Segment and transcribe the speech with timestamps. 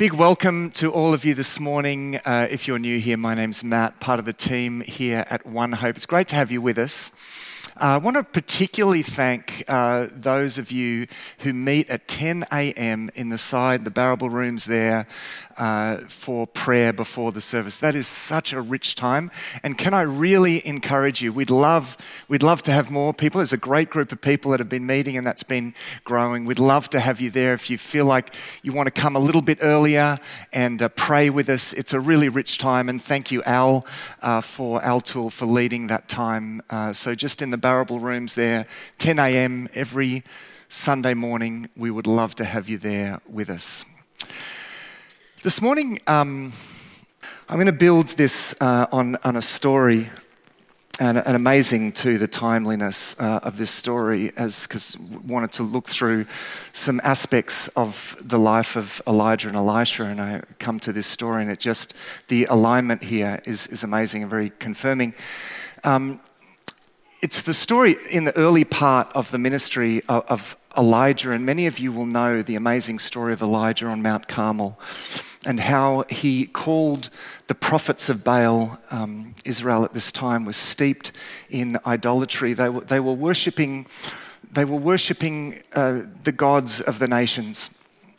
[0.00, 2.18] Big welcome to all of you this morning.
[2.24, 5.72] Uh, if you're new here, my name's Matt, part of the team here at One
[5.72, 5.94] Hope.
[5.94, 7.12] It's great to have you with us.
[7.76, 11.06] Uh, I want to particularly thank uh, those of you
[11.40, 13.10] who meet at 10 a.m.
[13.14, 15.06] in the side, the Barrable rooms there,
[15.60, 17.78] uh, for prayer before the service.
[17.78, 19.30] That is such a rich time.
[19.62, 21.32] And can I really encourage you?
[21.32, 21.96] We'd love,
[22.28, 23.38] we'd love to have more people.
[23.38, 26.46] There's a great group of people that have been meeting and that's been growing.
[26.46, 27.52] We'd love to have you there.
[27.52, 30.18] If you feel like you want to come a little bit earlier
[30.52, 32.88] and uh, pray with us, it's a really rich time.
[32.88, 33.86] And thank you, Al,
[34.22, 36.62] uh, for Al Tool for leading that time.
[36.70, 38.66] Uh, so just in the Barrable rooms there,
[38.98, 39.68] 10 a.m.
[39.74, 40.24] every
[40.68, 43.84] Sunday morning, we would love to have you there with us.
[45.42, 46.52] This morning, um,
[47.48, 50.08] I'm going to build this uh, on, on a story,
[51.00, 55.88] and, and amazing too, the timeliness uh, of this story, as because wanted to look
[55.88, 56.26] through
[56.72, 61.42] some aspects of the life of Elijah and Elisha, and I come to this story,
[61.42, 61.94] and it just
[62.28, 65.14] the alignment here is, is amazing and very confirming.
[65.82, 66.20] Um,
[67.22, 71.66] it's the story in the early part of the ministry of, of Elijah, and many
[71.66, 74.78] of you will know the amazing story of Elijah on Mount Carmel
[75.44, 77.10] and how he called
[77.46, 78.78] the prophets of Baal.
[78.90, 81.12] Um, Israel at this time was steeped
[81.48, 82.52] in idolatry.
[82.52, 83.86] They were, they were worshipping,
[84.50, 87.70] they were worshipping uh, the gods of the nations.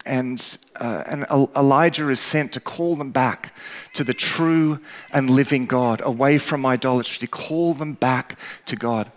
[0.06, 3.56] And, uh, and Elijah is sent to call them back
[3.94, 4.80] to the true
[5.14, 9.12] and living God, away from idolatry, to call them back to God.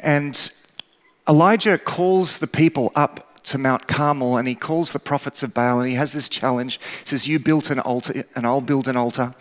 [0.00, 0.50] And
[1.28, 5.78] Elijah calls the people up to Mount Carmel and he calls the prophets of Baal
[5.78, 6.80] and he has this challenge.
[6.82, 9.34] He says, You built an altar and I'll build an altar.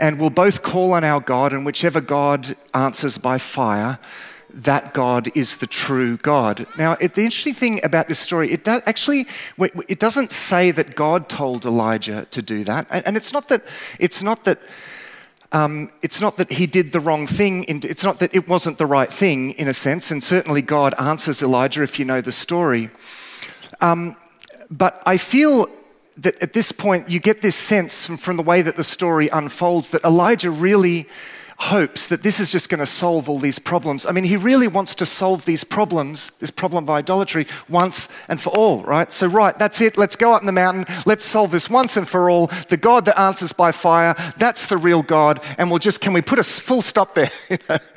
[0.00, 4.00] And we'll both call on our God, and whichever God answers by fire,
[4.54, 6.66] that God is the true God.
[6.78, 9.26] Now, it, the interesting thing about this story, it does, actually,
[9.88, 13.64] it doesn't say that God told Elijah to do that, and it's not that
[13.98, 14.60] it's not that
[15.50, 18.86] um, it's not that he did the wrong thing, it's not that it wasn't the
[18.86, 22.90] right thing in a sense, and certainly God answers Elijah if you know the story.
[23.80, 24.16] Um,
[24.70, 25.66] but I feel
[26.16, 29.28] that at this point you get this sense from, from the way that the story
[29.28, 31.08] unfolds that Elijah really
[31.58, 34.06] hopes that this is just going to solve all these problems.
[34.06, 38.40] I mean, he really wants to solve these problems, this problem of idolatry, once and
[38.40, 39.12] for all, right?
[39.12, 39.96] So, right, that's it.
[39.96, 40.84] Let's go up in the mountain.
[41.06, 42.48] Let's solve this once and for all.
[42.68, 45.40] The God that answers by fire, that's the real God.
[45.58, 47.30] And we'll just, can we put a full stop there?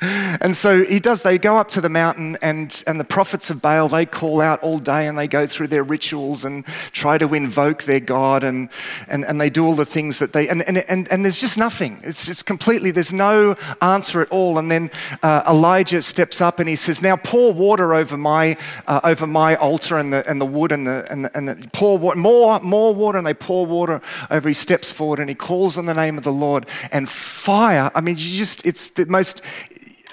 [0.00, 1.22] and so he does.
[1.22, 4.62] They go up to the mountain, and, and the prophets of Baal, they call out
[4.62, 8.68] all day and they go through their rituals and try to invoke their God, and,
[9.08, 11.58] and, and they do all the things that they, and, and, and, and there's just
[11.58, 12.00] nothing.
[12.02, 13.47] It's just completely, there's no
[13.80, 14.58] answer at all.
[14.58, 14.90] And then
[15.22, 19.54] uh, Elijah steps up and he says, Now pour water over my, uh, over my
[19.56, 22.60] altar and the, and the wood and the, and the, and the pour water, more,
[22.60, 23.18] more water.
[23.18, 24.00] And they pour water
[24.30, 24.48] over.
[24.48, 26.66] He steps forward and he calls on the name of the Lord.
[26.90, 29.42] And fire, I mean, you just, it's the most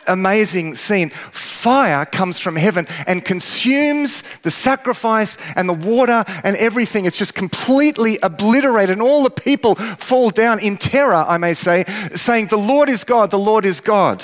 [0.07, 1.09] amazing scene.
[1.09, 7.05] Fire comes from heaven and consumes the sacrifice and the water and everything.
[7.05, 8.93] It's just completely obliterated.
[8.93, 13.03] And all the people fall down in terror, I may say, saying, The Lord is
[13.03, 14.23] God, the Lord is God.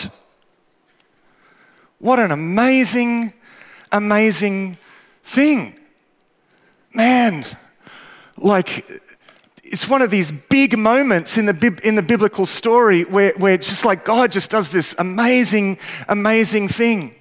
[2.00, 3.34] What an amazing,
[3.92, 4.78] amazing
[5.24, 5.78] thing.
[6.94, 7.46] Man,
[8.38, 9.02] like
[9.72, 13.68] it's one of these big moments in the, in the biblical story where, where it's
[13.68, 15.78] just like God just does this amazing,
[16.10, 17.16] amazing thing.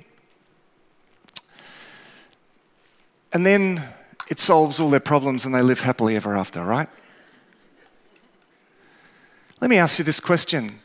[3.33, 3.85] And then
[4.29, 6.89] it solves all their problems and they live happily ever after, right?
[9.61, 10.81] Let me ask you this question.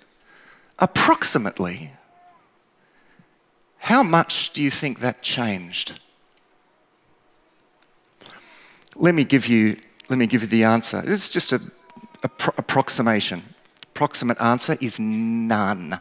[0.77, 1.93] Approximately,
[3.77, 5.99] how much do you think that changed?
[8.95, 9.77] Let me give you
[10.09, 11.01] let me give you the answer.
[11.01, 11.61] This is just a,
[12.23, 13.41] a pro- approximation.
[13.83, 15.99] Approximate answer is none.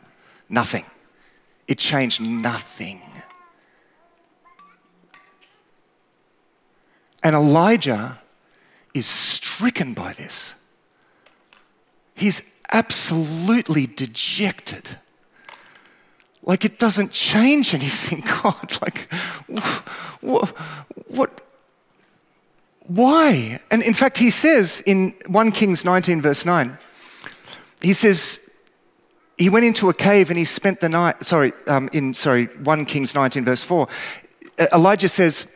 [0.48, 0.84] Nothing.
[1.66, 3.00] It changed nothing.
[7.22, 8.20] And Elijah
[8.92, 10.54] is stricken by this.
[12.14, 14.98] He's absolutely dejected.
[16.42, 18.78] Like it doesn't change anything, God.
[18.82, 19.12] Like,
[20.20, 20.48] what,
[21.08, 21.40] what,
[22.86, 23.60] why?
[23.70, 26.78] And in fact, he says in 1 Kings 19, verse 9,
[27.80, 28.40] he says,
[29.36, 32.86] he went into a cave and he spent the night, sorry, um, in, sorry, 1
[32.86, 33.88] Kings 19, verse 4.
[34.72, 35.48] Elijah says,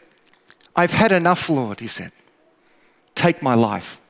[0.74, 2.12] I've had enough, Lord, he said.
[3.14, 4.00] Take my life.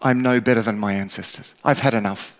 [0.00, 1.54] I'm no better than my ancestors.
[1.64, 2.36] I've had enough.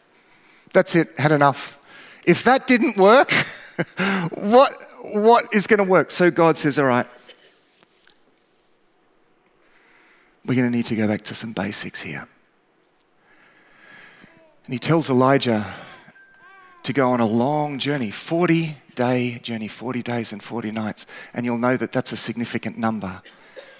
[0.72, 1.80] That's it, had enough.
[2.24, 3.32] If that didn't work,
[4.34, 6.10] what, what is going to work?
[6.10, 7.06] So God says, All right,
[10.46, 12.28] we're going to need to go back to some basics here.
[14.64, 15.74] And he tells Elijah
[16.84, 21.06] to go on a long journey, 40 day journey, 40 days and 40 nights.
[21.34, 23.22] And you'll know that that's a significant number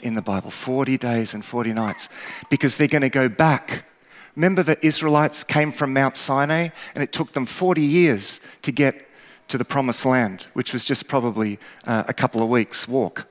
[0.03, 2.09] in the Bible 40 days and 40 nights
[2.51, 3.87] because they're going to go back.
[4.35, 9.09] Remember, the Israelites came from Mount Sinai and it took them 40 years to get
[9.49, 13.27] to the promised land, which was just probably uh, a couple of weeks' walk.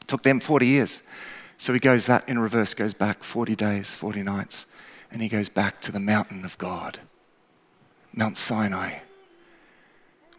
[0.00, 1.02] It took them 40 years.
[1.56, 4.66] So he goes that in reverse, goes back 40 days, 40 nights,
[5.10, 6.98] and he goes back to the mountain of God,
[8.14, 9.00] Mount Sinai,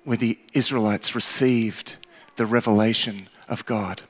[0.04, 1.96] where the Israelites received
[2.36, 4.02] the revelation of God.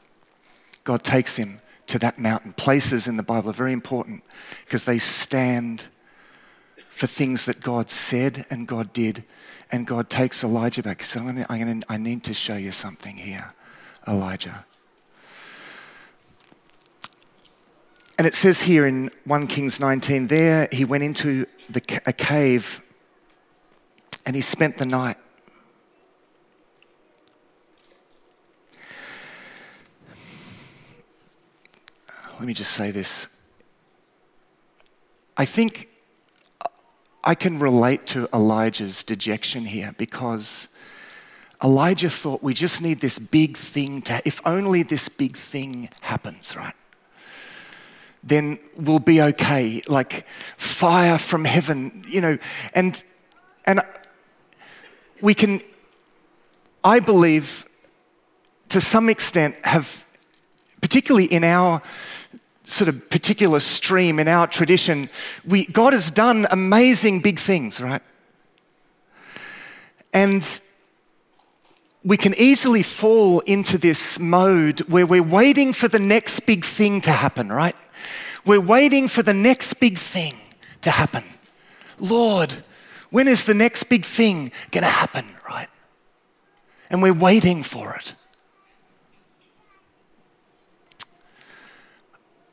[0.83, 2.53] God takes him to that mountain.
[2.53, 4.23] Places in the Bible are very important
[4.65, 5.87] because they stand
[6.77, 9.23] for things that God said and God did.
[9.71, 11.03] And God takes Elijah back.
[11.03, 13.53] So I'm gonna, I'm gonna, I need to show you something here,
[14.07, 14.65] Elijah.
[18.23, 22.81] And it says here in 1 Kings 19, there he went into the, a cave
[24.25, 25.17] and he spent the night.
[32.39, 33.27] let me just say this.
[35.35, 35.89] I think
[37.25, 40.69] I can relate to Elijah's dejection here because
[41.61, 46.55] Elijah thought we just need this big thing to, if only this big thing happens,
[46.55, 46.73] right?
[48.23, 49.81] Then we'll be okay.
[49.87, 50.25] Like
[50.57, 52.37] fire from heaven, you know,
[52.73, 53.03] and,
[53.65, 53.81] and
[55.21, 55.61] we can,
[56.83, 57.65] I believe,
[58.69, 60.05] to some extent, have,
[60.81, 61.81] particularly in our
[62.65, 65.09] sort of particular stream in our tradition,
[65.45, 68.01] we, God has done amazing big things, right?
[70.13, 70.61] And
[72.03, 77.01] we can easily fall into this mode where we're waiting for the next big thing
[77.01, 77.75] to happen, right?
[78.45, 80.35] We're waiting for the next big thing
[80.81, 81.23] to happen.
[81.99, 82.63] Lord,
[83.09, 85.69] when is the next big thing going to happen, right?
[86.89, 88.13] And we're waiting for it.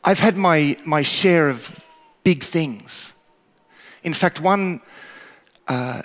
[0.04, 1.84] I've had my, my share of
[2.24, 3.14] big things.
[4.02, 4.80] In fact, one,
[5.68, 6.02] uh,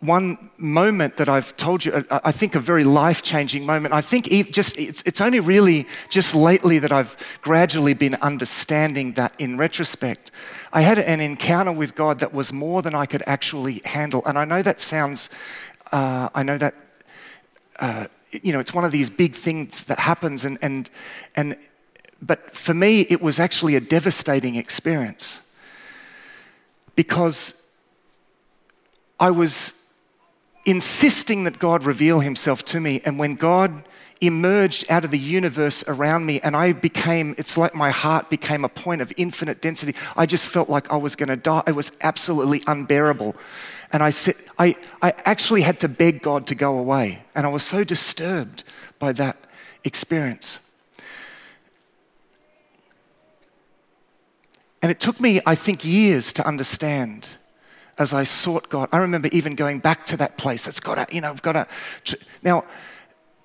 [0.00, 4.28] one moment that I've told you, I think a very life changing moment, I think
[4.50, 10.30] just, it's, it's only really just lately that I've gradually been understanding that in retrospect.
[10.72, 14.22] I had an encounter with God that was more than I could actually handle.
[14.24, 15.28] And I know that sounds,
[15.92, 16.74] uh, I know that,
[17.78, 20.88] uh, you know, it's one of these big things that happens and, and,
[21.36, 21.58] and
[22.22, 25.40] but for me, it was actually a devastating experience
[26.94, 27.54] because
[29.18, 29.72] I was
[30.64, 33.00] insisting that God reveal himself to me.
[33.04, 33.84] And when God
[34.20, 38.64] emerged out of the universe around me and I became, it's like my heart became
[38.64, 39.94] a point of infinite density.
[40.16, 41.62] I just felt like I was going to die.
[41.66, 43.34] It was absolutely unbearable.
[43.92, 47.24] And I, said, I, I actually had to beg God to go away.
[47.34, 48.62] And I was so disturbed
[48.98, 49.36] by that
[49.82, 50.60] experience.
[54.82, 57.28] And it took me, I think, years to understand
[58.00, 58.88] as I sought God.
[58.92, 61.68] I remember even going back to that place that's got to, you know, I've got
[62.06, 62.18] to.
[62.42, 62.64] Now,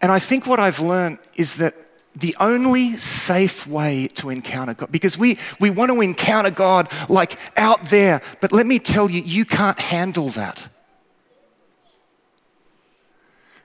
[0.02, 1.76] and I think what I've learned is that
[2.16, 7.38] the only safe way to encounter God, because we, we want to encounter God like
[7.58, 10.66] out there, but let me tell you, you can't handle that.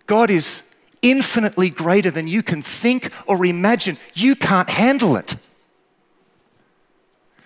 [0.06, 0.64] God is
[1.02, 3.96] infinitely greater than you can think or imagine.
[4.14, 5.36] You can't handle it.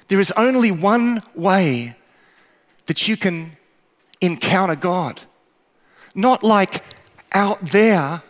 [0.09, 1.97] There is only one way
[2.87, 3.57] that you can
[4.21, 5.21] encounter God.
[6.15, 6.83] Not like
[7.33, 8.23] out there,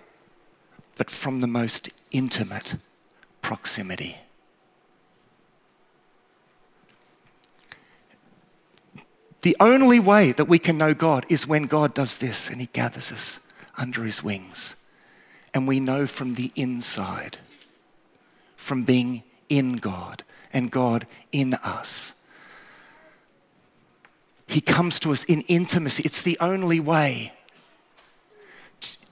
[0.97, 2.77] but from the most intimate
[3.43, 4.17] proximity.
[9.43, 12.69] The only way that we can know God is when God does this and He
[12.73, 13.41] gathers us
[13.77, 14.77] under His wings.
[15.53, 17.37] And we know from the inside,
[18.57, 22.15] from being in God, and God in us.
[24.47, 26.03] He comes to us in intimacy.
[26.05, 27.33] It's the only way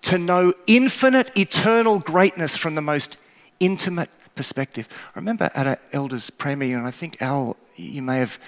[0.03, 3.19] to know infinite, eternal greatness from the most
[3.61, 4.89] intimate perspective.
[5.15, 8.39] I remember at an elders' prayer meeting, and I think Al, you may have,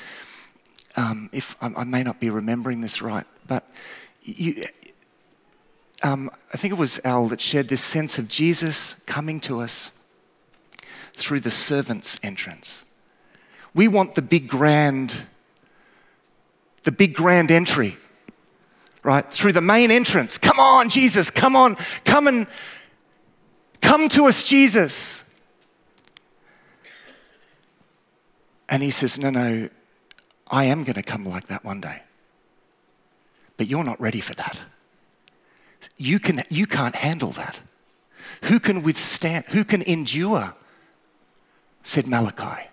[0.96, 3.68] um, if I may not be remembering this right, but
[4.22, 4.64] you,
[6.02, 9.90] um, I think it was Al that shared this sense of Jesus coming to us
[11.12, 12.84] through the servant's entrance.
[13.74, 15.22] We want the big grand,
[16.84, 17.96] the big grand entry,
[19.02, 19.28] right?
[19.30, 20.38] Through the main entrance.
[20.38, 22.46] Come on, Jesus, come on, come and
[23.80, 25.24] come to us, Jesus.
[28.68, 29.68] And he says, No, no,
[30.50, 32.02] I am going to come like that one day.
[33.56, 34.62] But you're not ready for that.
[35.96, 37.60] You, can, you can't handle that.
[38.44, 40.54] Who can withstand, who can endure?
[41.82, 42.68] Said Malachi.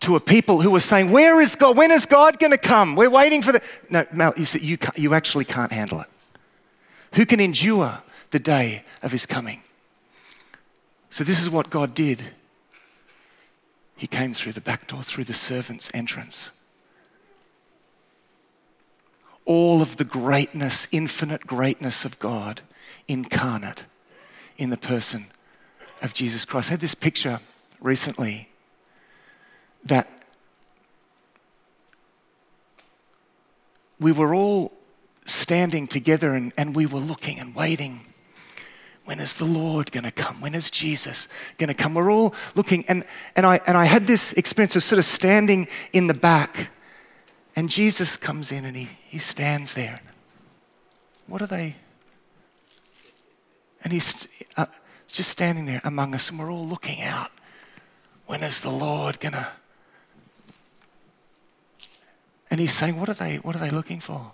[0.00, 1.76] To a people who were saying, Where is God?
[1.76, 2.94] When is God going to come?
[2.96, 3.60] We're waiting for the.
[3.90, 6.06] No, Mal, you, said, you, you actually can't handle it.
[7.14, 9.62] Who can endure the day of his coming?
[11.10, 12.22] So, this is what God did.
[13.96, 16.52] He came through the back door, through the servant's entrance.
[19.46, 22.60] All of the greatness, infinite greatness of God
[23.08, 23.86] incarnate
[24.58, 25.26] in the person
[26.02, 26.70] of Jesus Christ.
[26.70, 27.40] I had this picture
[27.80, 28.48] recently
[29.88, 30.08] that
[33.98, 34.72] we were all
[35.24, 38.00] standing together and, and we were looking and waiting
[39.06, 40.40] when is the Lord going to come?
[40.40, 41.28] When is Jesus
[41.58, 41.94] going to come?
[41.94, 43.04] We're all looking, and,
[43.36, 46.70] and, I, and I had this experience of sort of standing in the back,
[47.54, 50.00] and Jesus comes in and he, he stands there.
[51.28, 51.76] What are they?
[53.84, 54.26] And he's
[54.56, 54.66] uh,
[55.06, 57.30] just standing there among us, and we're all looking out.
[58.26, 59.46] When is the Lord going to?
[62.50, 64.32] And he's saying, what are, they, what are they looking for?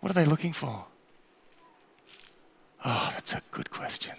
[0.00, 0.86] What are they looking for?
[2.84, 4.16] Oh, that's a good question.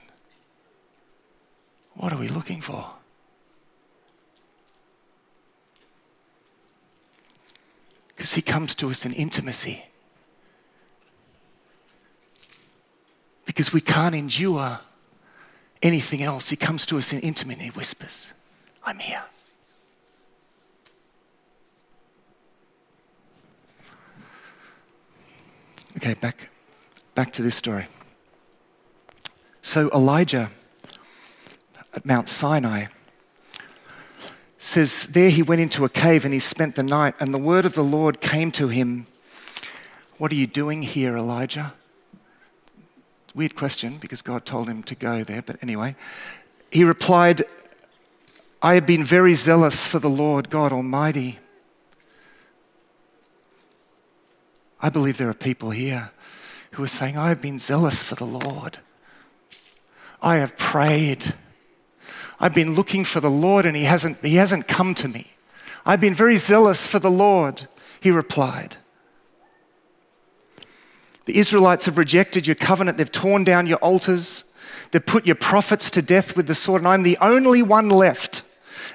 [1.96, 2.86] What are we looking for?
[8.10, 9.86] Because he comes to us in intimacy.
[13.46, 14.80] Because we can't endure
[15.82, 16.50] anything else.
[16.50, 17.64] He comes to us in intimacy.
[17.64, 18.34] He whispers,
[18.86, 19.24] I'm here.
[26.02, 26.50] Okay, back,
[27.14, 27.86] back to this story.
[29.62, 30.50] So Elijah
[31.94, 32.86] at Mount Sinai
[34.58, 37.66] says, There he went into a cave and he spent the night, and the word
[37.66, 39.06] of the Lord came to him.
[40.18, 41.76] What are you doing here, Elijah?
[43.36, 45.96] Weird question because God told him to go there, but anyway.
[46.72, 47.44] He replied,
[48.60, 51.38] I have been very zealous for the Lord God Almighty.
[54.82, 56.12] I believe there are people here
[56.72, 58.80] who are saying, I have been zealous for the Lord.
[60.22, 61.34] I have prayed.
[62.40, 65.32] I've been looking for the Lord and he hasn't, he hasn't come to me.
[65.86, 67.68] I've been very zealous for the Lord,
[68.00, 68.78] he replied.
[71.26, 72.98] The Israelites have rejected your covenant.
[72.98, 74.44] They've torn down your altars.
[74.92, 78.42] They've put your prophets to death with the sword, and I'm the only one left.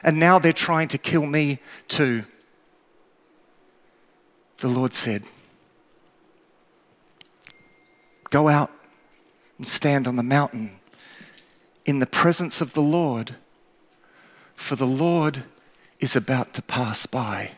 [0.02, 2.24] And now they're trying to kill me too.
[4.58, 5.24] The Lord said,
[8.30, 8.70] Go out
[9.58, 10.78] and stand on the mountain
[11.84, 13.36] in the presence of the Lord,
[14.54, 15.44] for the Lord
[16.00, 17.52] is about to pass by.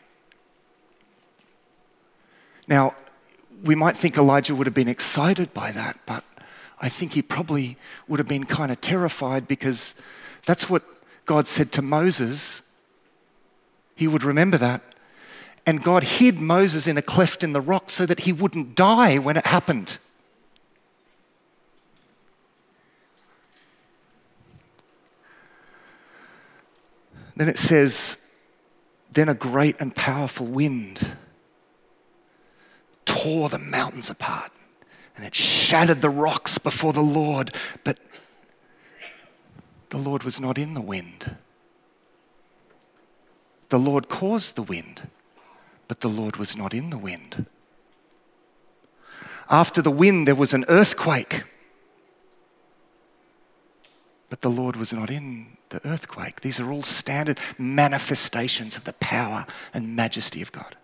[2.67, 2.95] Now,
[3.63, 6.23] we might think Elijah would have been excited by that, but
[6.79, 9.95] I think he probably would have been kind of terrified because
[10.45, 10.83] that's what
[11.25, 12.61] God said to Moses.
[13.95, 14.81] He would remember that.
[15.65, 19.17] And God hid Moses in a cleft in the rock so that he wouldn't die
[19.17, 19.97] when it happened.
[27.39, 28.17] Then it says,
[29.13, 31.15] Then a great and powerful wind
[33.05, 34.51] tore the mountains apart
[35.15, 37.55] and it shattered the rocks before the Lord.
[37.85, 37.97] But
[39.87, 41.37] the Lord was not in the wind.
[43.69, 45.07] The Lord caused the wind,
[45.87, 47.45] but the Lord was not in the wind.
[49.49, 51.43] After the wind, there was an earthquake,
[54.29, 56.41] but the Lord was not in the earthquake.
[56.41, 60.75] These are all standard manifestations of the power and majesty of God.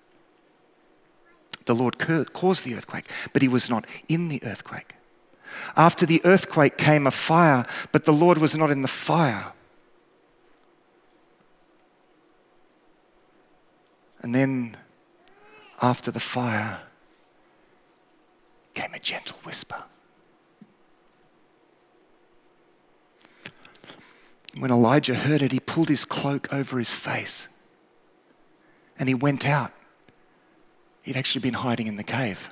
[1.65, 4.93] The Lord caused the earthquake, but he was not in the earthquake.
[5.75, 9.53] After the earthquake came a fire, but the Lord was not in the fire.
[14.21, 14.77] And then,
[15.81, 16.81] after the fire,
[18.73, 19.83] came a gentle whisper.
[24.57, 27.47] When Elijah heard it, he pulled his cloak over his face
[28.97, 29.71] and he went out.
[31.01, 32.49] He'd actually been hiding in the cave.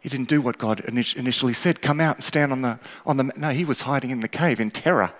[0.00, 3.32] He didn't do what God initially said come out and stand on the, on the.
[3.36, 5.12] No, he was hiding in the cave in terror.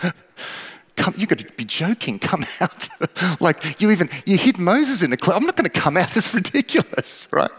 [0.96, 2.18] come, you to be joking.
[2.18, 2.88] Come out.
[3.40, 5.36] like you even, you hid Moses in a cloud.
[5.36, 6.16] I'm not going to come out.
[6.16, 7.50] It's ridiculous, right?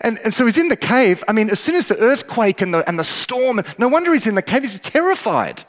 [0.00, 1.22] And, and so he's in the cave.
[1.28, 4.26] I mean, as soon as the earthquake and the, and the storm, no wonder he's
[4.26, 4.62] in the cave.
[4.62, 5.64] He's terrified.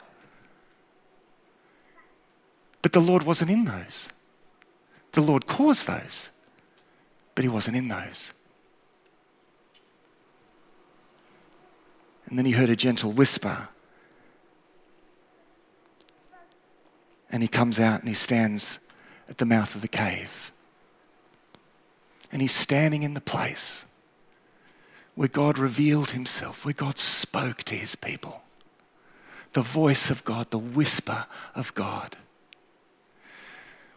[2.82, 4.08] But the Lord wasn't in those.
[5.12, 6.30] The Lord caused those,
[7.34, 8.32] but He wasn't in those.
[12.32, 13.68] And then he heard a gentle whisper.
[17.30, 18.78] And he comes out and he stands
[19.28, 20.50] at the mouth of the cave.
[22.32, 23.84] And he's standing in the place
[25.14, 28.40] where God revealed himself, where God spoke to his people.
[29.52, 32.16] The voice of God, the whisper of God.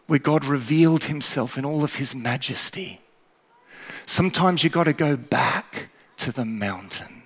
[0.06, 3.00] Where God revealed himself in all of his majesty.
[4.04, 7.24] Sometimes you've got to go back to the mountain.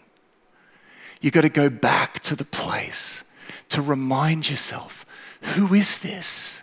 [1.20, 3.24] You've got to go back to the place
[3.68, 5.04] to remind yourself
[5.42, 6.62] who is this?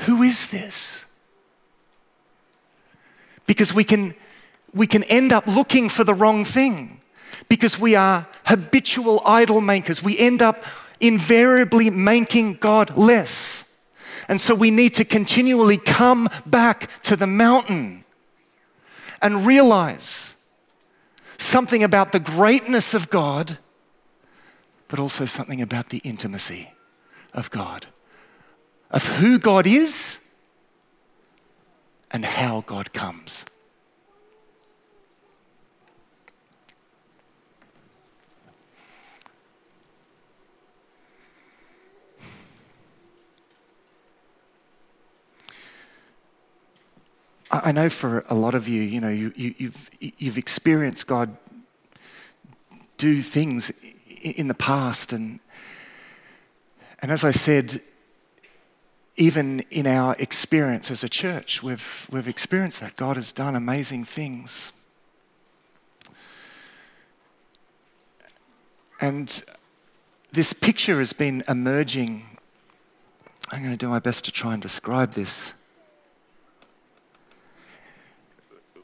[0.00, 1.04] Who is this?
[3.46, 4.14] Because we can,
[4.72, 7.00] we can end up looking for the wrong thing
[7.48, 10.02] because we are habitual idol makers.
[10.02, 10.64] We end up
[11.00, 13.59] invariably making God less.
[14.30, 18.04] And so we need to continually come back to the mountain
[19.20, 20.36] and realize
[21.36, 23.58] something about the greatness of God,
[24.86, 26.70] but also something about the intimacy
[27.34, 27.86] of God,
[28.92, 30.20] of who God is
[32.12, 33.44] and how God comes.
[47.62, 51.36] I know for a lot of you, you know, you, you, you've, you've experienced God
[52.96, 53.72] do things
[54.22, 55.12] in the past.
[55.12, 55.40] And,
[57.02, 57.80] and as I said,
[59.16, 62.96] even in our experience as a church, we've, we've experienced that.
[62.96, 64.72] God has done amazing things.
[69.00, 69.42] And
[70.32, 72.24] this picture has been emerging.
[73.50, 75.54] I'm going to do my best to try and describe this.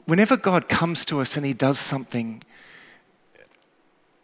[0.07, 2.41] Whenever God comes to us and He does something,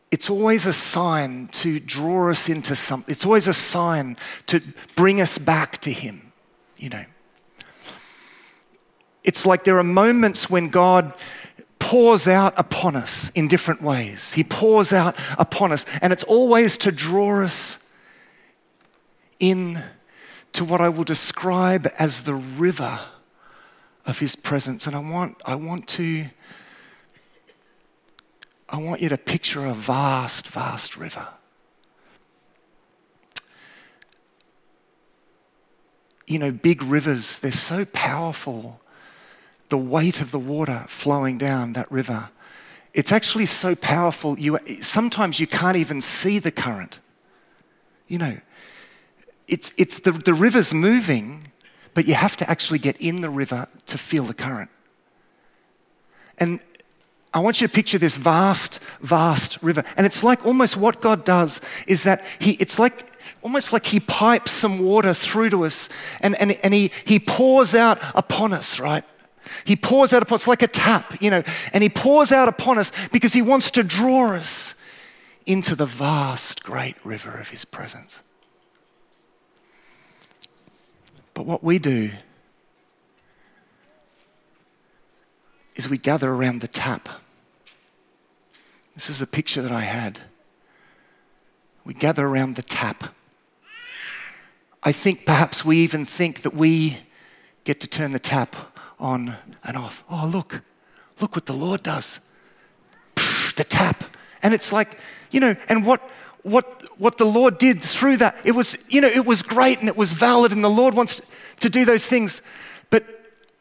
[0.09, 3.11] it's always a sign to draw us into something.
[3.11, 4.17] It's always a sign
[4.47, 4.61] to
[4.95, 6.31] bring us back to Him,
[6.77, 7.05] you know.
[9.23, 11.13] It's like there are moments when God
[11.79, 14.33] pours out upon us in different ways.
[14.33, 17.79] He pours out upon us, and it's always to draw us
[19.39, 19.83] in
[20.53, 22.99] to what I will describe as the river
[24.05, 24.87] of his presence.
[24.87, 26.25] And I want, I want to,
[28.69, 31.27] I want you to picture a vast, vast river.
[36.27, 38.81] You know, big rivers, they're so powerful.
[39.69, 42.29] The weight of the water flowing down that river.
[42.93, 46.99] It's actually so powerful, you, sometimes you can't even see the current.
[48.07, 48.37] You know,
[49.47, 51.51] it's, it's the, the river's moving,
[51.93, 54.69] but you have to actually get in the river to feel the current.
[56.37, 56.59] And
[57.33, 59.83] I want you to picture this vast, vast river.
[59.97, 63.99] And it's like almost what God does is that He, it's like almost like He
[63.99, 68.79] pipes some water through to us and, and, and he, he pours out upon us,
[68.79, 69.03] right?
[69.65, 72.77] He pours out upon us like a tap, you know, and He pours out upon
[72.77, 74.75] us because He wants to draw us
[75.45, 78.21] into the vast, great river of His presence.
[81.33, 82.11] But what we do
[85.75, 87.09] is we gather around the tap.
[88.93, 90.19] This is the picture that I had.
[91.83, 93.15] We gather around the tap.
[94.83, 96.99] I think perhaps we even think that we
[97.63, 98.55] get to turn the tap
[98.99, 100.03] on and off.
[100.09, 100.61] Oh, look,
[101.19, 102.19] look what the Lord does.
[103.55, 104.03] The tap.
[104.41, 104.99] And it's like,
[105.31, 106.01] you know, and what,
[106.43, 109.87] what, what the Lord did through that, it was, you know, it was great and
[109.87, 111.21] it was valid, and the Lord wants
[111.59, 112.41] to do those things.
[112.89, 113.05] But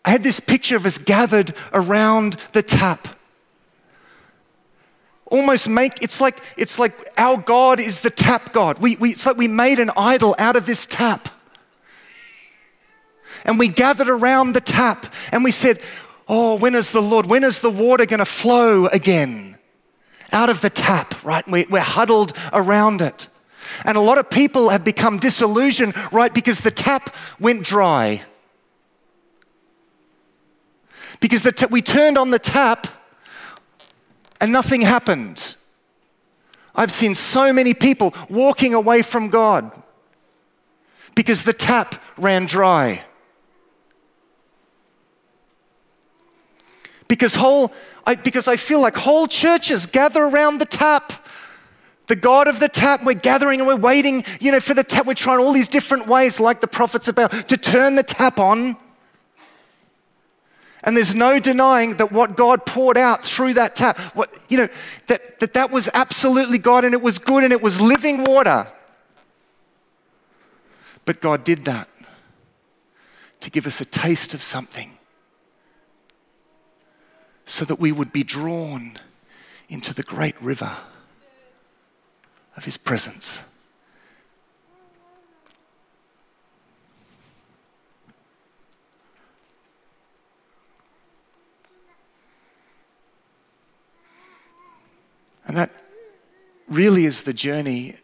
[0.04, 3.08] I had this picture of us gathered around the tap.
[5.26, 8.78] Almost make it's like it's like our God is the tap God.
[8.78, 11.28] We, we, it's like we made an idol out of this tap.
[13.44, 15.80] And we gathered around the tap and we said,
[16.28, 17.26] Oh, when is the Lord?
[17.26, 19.56] When is the water going to flow again?
[20.32, 21.46] Out of the tap, right?
[21.48, 23.28] We're huddled around it.
[23.84, 26.32] And a lot of people have become disillusioned, right?
[26.32, 28.22] Because the tap went dry.
[31.20, 32.88] Because t- we turned on the tap
[34.40, 35.54] and nothing happened.
[36.74, 39.70] I've seen so many people walking away from God
[41.14, 43.04] because the tap ran dry.
[47.08, 47.72] Because whole
[48.06, 51.12] I, because I feel like whole churches gather around the tap.
[52.08, 53.04] the God of the tap.
[53.04, 55.06] We're gathering and we're waiting, you know, for the tap.
[55.06, 58.76] We're trying all these different ways, like the prophets about, to turn the tap on.
[60.84, 64.68] And there's no denying that what God poured out through that tap, what, you know,
[65.06, 68.66] that, that that was absolutely God and it was good and it was living water.
[71.04, 71.88] But God did that
[73.40, 74.91] to give us a taste of something
[77.44, 78.96] so that we would be drawn
[79.68, 80.76] into the great river
[82.56, 83.42] of His presence.
[95.46, 95.70] And that
[96.68, 97.96] really is the journey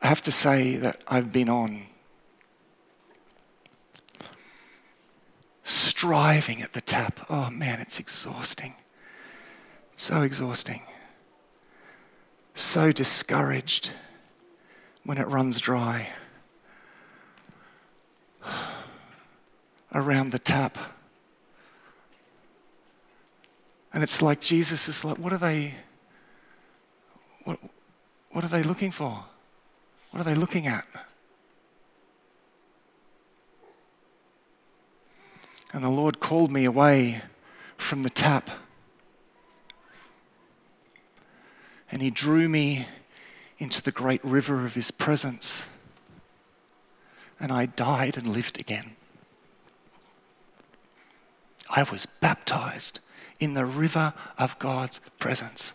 [0.00, 1.86] I have to say that I've been on.
[5.62, 7.26] Striving at the tap.
[7.30, 8.74] Oh man, it's exhausting.
[9.92, 10.82] It's so exhausting.
[12.54, 13.90] So discouraged
[15.04, 16.10] when it runs dry.
[19.94, 20.78] Around the tap.
[23.92, 25.74] And it's like Jesus is like, what are they?
[27.44, 27.58] What,
[28.30, 29.24] what are they looking for?
[30.10, 30.86] What are they looking at?
[35.72, 37.22] And the Lord called me away
[37.76, 38.50] from the tap.
[41.90, 42.86] And He drew me
[43.58, 45.66] into the great river of His presence.
[47.40, 48.96] And I died and lived again.
[51.70, 53.00] I was baptized
[53.40, 55.72] in the river of God's presence.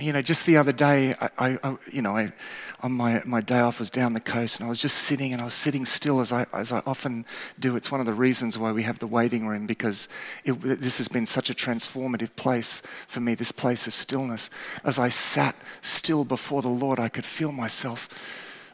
[0.00, 2.32] You know, just the other day, I, I you know, I,
[2.80, 5.40] on my, my day off was down the coast and I was just sitting and
[5.40, 7.24] I was sitting still as I, as I often
[7.60, 7.76] do.
[7.76, 10.08] It's one of the reasons why we have the waiting room because
[10.44, 14.50] it, this has been such a transformative place for me, this place of stillness.
[14.82, 18.08] As I sat still before the Lord, I could feel myself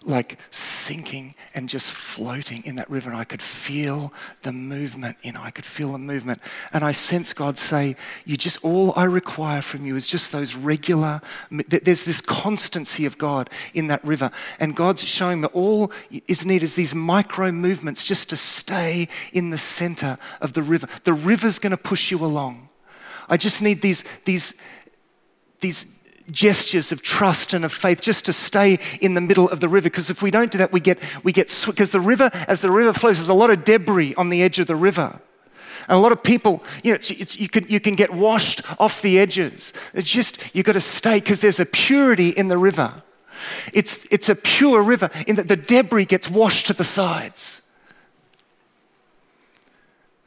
[0.04, 3.12] like sinking and just floating in that river.
[3.12, 6.40] I could feel the movement, you know, I could feel the movement.
[6.72, 10.54] And I sense God say, You just, all I require from you is just those
[10.54, 14.30] regular, there's this constancy of God in that river.
[14.58, 19.50] And God's showing that all is needed is these micro movements just to stay in
[19.50, 20.88] the center of the river.
[21.04, 22.68] The river's going to push you along.
[23.28, 24.54] I just need these, these,
[25.60, 25.86] these
[26.30, 29.88] gestures of trust and of faith just to stay in the middle of the river.
[29.88, 32.70] Because if we don't do that we get we get because the river as the
[32.70, 35.20] river flows there's a lot of debris on the edge of the river.
[35.88, 38.62] And a lot of people you know it's, it's, you can you can get washed
[38.80, 39.72] off the edges.
[39.94, 43.02] It's just you've got to stay because there's a purity in the river.
[43.72, 47.62] It's it's a pure river in that the debris gets washed to the sides.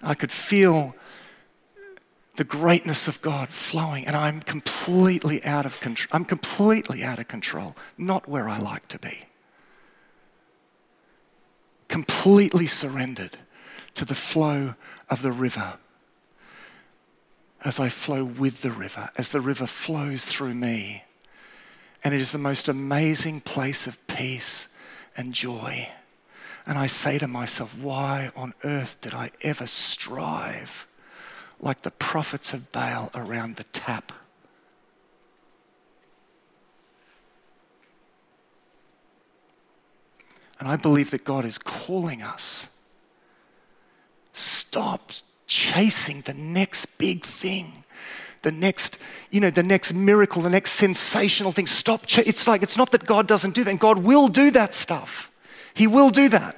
[0.02, 0.96] I could feel
[2.36, 6.10] the greatness of God flowing, and I'm completely out of control.
[6.12, 9.26] I'm completely out of control, not where I like to be.
[11.88, 13.38] Completely surrendered
[13.94, 14.74] to the flow
[15.10, 15.78] of the river
[17.64, 21.04] as I flow with the river, as the river flows through me.
[22.04, 24.68] And it is the most amazing place of peace
[25.16, 25.90] and joy.
[26.66, 30.88] And I say to myself, why on earth did I ever strive?
[31.64, 34.12] Like the prophets of Baal around the tap.
[40.60, 42.68] And I believe that God is calling us.
[44.34, 45.12] Stop
[45.48, 47.86] chasing the next big thing,
[48.42, 48.98] the next,
[49.32, 51.68] you know, the next miracle, the next sensational thing.
[51.68, 52.06] Stop.
[52.06, 53.80] Ch- it's like, it's not that God doesn't do that.
[53.80, 55.32] God will do that stuff.
[55.74, 56.58] He will do that.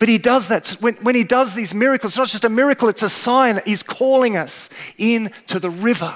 [0.00, 0.78] But he does that.
[0.80, 3.60] When, when he does these miracles, it's not just a miracle, it's a sign.
[3.66, 6.14] He's calling us into the river.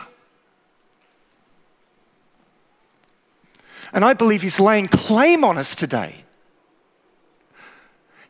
[3.92, 6.24] And I believe he's laying claim on us today.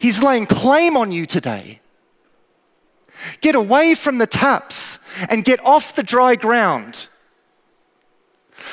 [0.00, 1.80] He's laying claim on you today.
[3.40, 4.98] Get away from the taps
[5.30, 7.06] and get off the dry ground.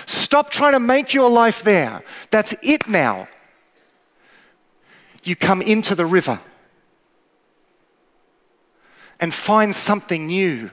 [0.07, 2.03] Stop trying to make your life there.
[2.31, 3.27] That's it now.
[5.23, 6.41] You come into the river
[9.21, 10.71] and find something new.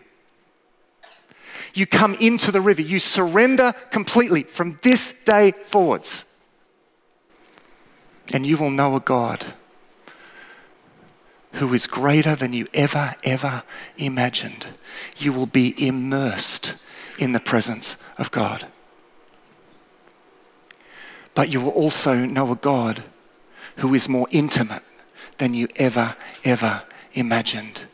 [1.75, 6.25] You come into the river, you surrender completely from this day forwards,
[8.33, 9.45] and you will know a God
[11.53, 13.63] who is greater than you ever, ever
[13.97, 14.67] imagined.
[15.17, 16.77] You will be immersed
[17.19, 18.67] in the presence of God.
[21.35, 23.05] But you will also know a God
[23.77, 24.83] who is more intimate
[25.39, 26.83] than you ever, ever
[27.13, 27.85] imagined.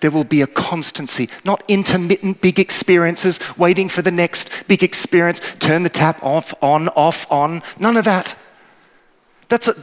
[0.00, 5.40] There will be a constancy, not intermittent big experiences, waiting for the next big experience,
[5.58, 7.62] turn the tap off, on, off, on.
[7.78, 8.36] None of that.
[9.48, 9.74] That's a,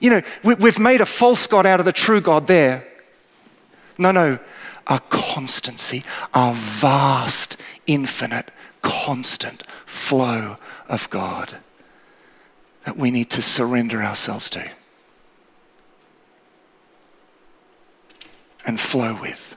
[0.00, 2.86] you know, we, we've made a false God out of the true God there.
[3.98, 4.38] No, no,
[4.86, 8.50] a constancy, a vast, infinite,
[8.82, 11.56] constant flow of God
[12.84, 14.70] that we need to surrender ourselves to
[18.66, 19.56] and flow with.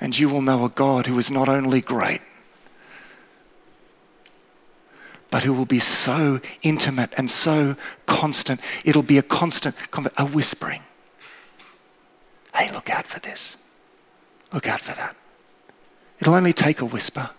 [0.00, 2.20] And you will know a God who is not only great,
[5.30, 8.60] but who will be so intimate and so constant.
[8.84, 9.74] It'll be a constant,
[10.16, 10.82] a whispering.
[12.54, 13.56] Hey, look out for this.
[14.52, 15.16] Look out for that.
[16.20, 17.30] It'll only take a whisper.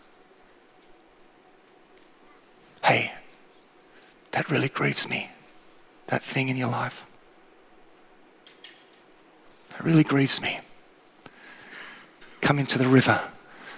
[2.83, 3.13] Hey,
[4.31, 5.29] that really grieves me.
[6.09, 7.05] That thing in your life.
[9.71, 10.59] That really grieves me.
[12.41, 13.21] Come into the river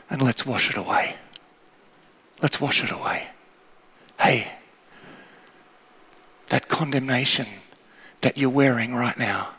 [0.09, 1.15] and let's wash it away.
[2.41, 3.27] Let's wash it away
[4.21, 4.51] hey,
[6.49, 7.47] that condemnation
[8.21, 9.49] that you're wearing right now,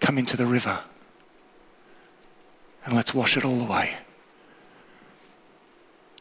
[0.00, 0.80] come into the river
[2.84, 3.96] and let's wash it all away.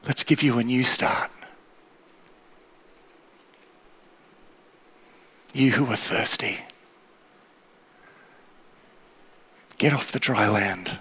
[0.06, 1.30] Let's give you a new start.
[5.54, 6.60] You who are thirsty,
[9.78, 10.98] get off the dry land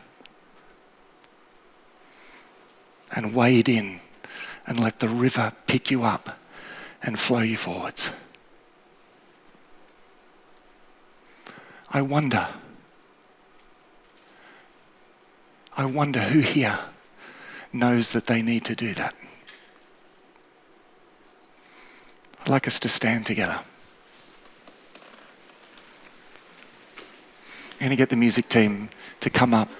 [3.15, 4.01] and wade in
[4.67, 6.39] and let the river pick you up
[7.03, 8.13] and flow you forwards.
[11.93, 12.49] I wonder,
[15.77, 16.79] I wonder who here
[17.73, 19.15] knows that they need to do that.
[22.41, 23.61] I'd like us to stand together.
[27.81, 28.91] I'm going to get the music team
[29.21, 29.71] to come up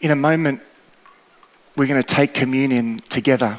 [0.00, 0.62] in a moment,
[1.76, 3.58] we're going to take communion together.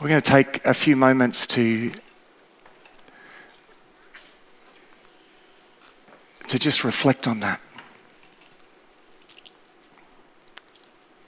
[0.00, 1.90] We're going to take a few moments to,
[6.48, 7.60] to just reflect on that.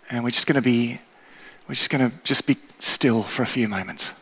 [0.08, 1.00] And we're just going to be,
[1.68, 4.12] we're just going to just be still for a few moments.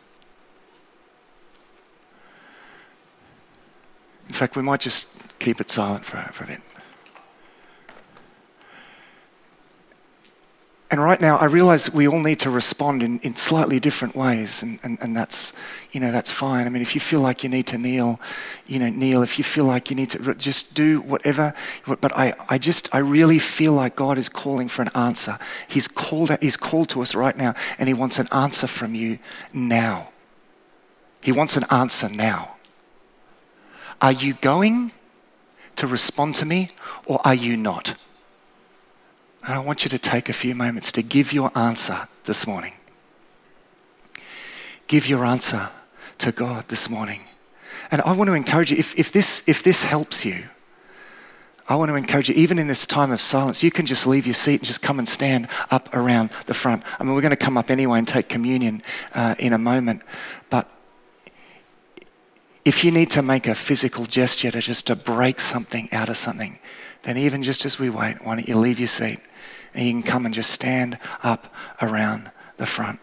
[4.38, 6.62] Fact, we might just keep it silent for, for a bit.
[10.90, 14.62] And right now, I realize we all need to respond in, in slightly different ways,
[14.62, 15.52] and, and, and that's,
[15.92, 16.66] you know, that's fine.
[16.66, 18.18] I mean, if you feel like you need to kneel,
[18.66, 19.22] you know, kneel.
[19.22, 21.52] If you feel like you need to, just do whatever.
[21.86, 25.38] But I, I just, I really feel like God is calling for an answer.
[25.68, 29.18] He's called, he's called to us right now, and He wants an answer from you
[29.52, 30.08] now.
[31.20, 32.57] He wants an answer now.
[34.00, 34.92] Are you going
[35.76, 36.68] to respond to me
[37.06, 37.98] or are you not?
[39.46, 42.74] And I want you to take a few moments to give your answer this morning.
[44.86, 45.70] Give your answer
[46.18, 47.22] to God this morning.
[47.90, 50.44] And I want to encourage you, if, if, this, if this helps you,
[51.68, 54.26] I want to encourage you, even in this time of silence, you can just leave
[54.26, 56.82] your seat and just come and stand up around the front.
[56.98, 58.82] I mean, we're going to come up anyway and take communion
[59.14, 60.02] uh, in a moment.
[60.48, 60.68] But
[62.68, 66.18] if you need to make a physical gesture to just to break something out of
[66.18, 66.58] something,
[67.02, 69.20] then even just as we wait, why don't you leave your seat
[69.72, 71.50] and you can come and just stand up
[71.80, 73.00] around the front.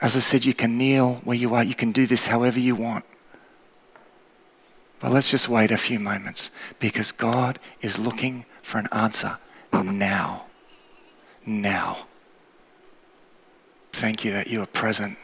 [0.00, 1.64] As I said, you can kneel where you are.
[1.64, 3.04] You can do this however you want.
[5.00, 9.38] But let's just wait a few moments because God is looking for an answer
[9.72, 10.46] now.
[11.44, 12.06] Now.
[13.90, 15.18] Thank you that you are present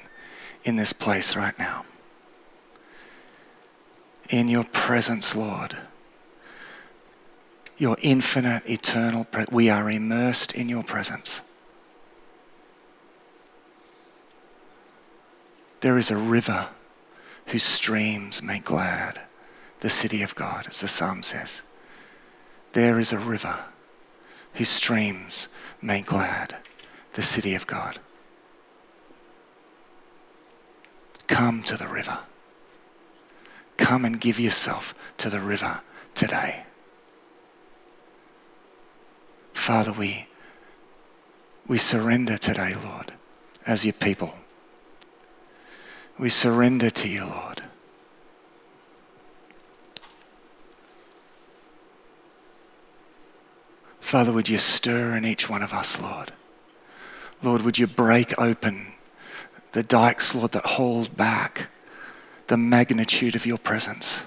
[0.64, 1.84] in this place right now
[4.30, 5.76] in your presence, Lord.
[7.76, 11.42] Your infinite, eternal, pre- we are immersed in your presence.
[15.80, 16.68] There is a river
[17.46, 19.22] whose streams make glad
[19.80, 21.62] the city of God, as the psalm says.
[22.72, 23.64] There is a river
[24.54, 25.48] whose streams
[25.80, 26.56] make glad
[27.14, 27.98] the city of God.
[31.26, 32.18] Come to the river.
[33.80, 35.80] Come and give yourself to the river
[36.14, 36.64] today.
[39.54, 40.26] Father, we,
[41.66, 43.14] we surrender today, Lord,
[43.66, 44.34] as your people.
[46.18, 47.62] We surrender to you, Lord.
[53.98, 56.32] Father, would you stir in each one of us, Lord?
[57.42, 58.92] Lord, would you break open
[59.72, 61.70] the dikes, Lord, that hold back
[62.50, 64.24] the magnitude of your presence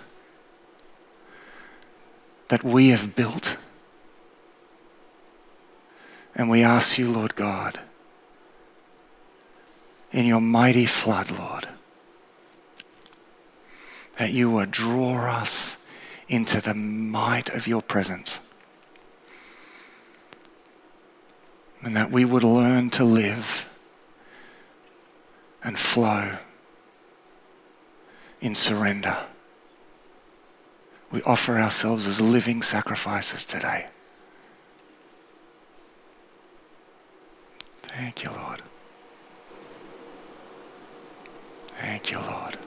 [2.47, 3.57] that we have built.
[6.33, 7.81] And we ask you, Lord God,
[10.13, 11.67] in your mighty flood, Lord,
[14.15, 15.85] that you would draw us
[16.29, 18.39] into the might of your presence.
[21.81, 23.67] And that we would learn to live
[25.61, 26.37] and flow
[28.43, 29.17] in surrender.
[31.09, 33.87] We offer ourselves as living sacrifices today.
[37.83, 38.61] Thank you, Lord.
[41.79, 42.57] Thank you, Lord.